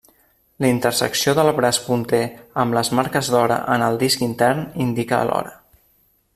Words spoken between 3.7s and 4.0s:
en